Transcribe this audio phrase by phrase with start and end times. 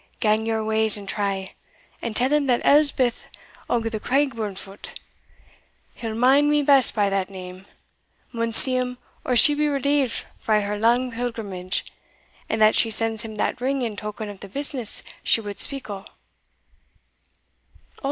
[0.19, 1.53] "Gang your ways and try;
[2.01, 3.27] and tell him that Elspeth
[3.69, 4.99] o' the Craigburnfoot
[5.93, 7.67] he'll mind me best by that name
[8.31, 11.85] maun see him or she be relieved frae her lang pilgrimage,
[12.49, 15.87] and that she sends him that ring in token of the business she wad speak
[15.87, 16.03] o'."